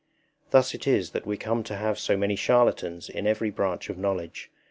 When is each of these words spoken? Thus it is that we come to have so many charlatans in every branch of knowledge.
Thus 0.49 0.73
it 0.73 0.87
is 0.87 1.11
that 1.11 1.27
we 1.27 1.37
come 1.37 1.61
to 1.61 1.75
have 1.75 1.99
so 1.99 2.17
many 2.17 2.35
charlatans 2.35 3.07
in 3.07 3.27
every 3.27 3.51
branch 3.51 3.87
of 3.87 3.99
knowledge. 3.99 4.49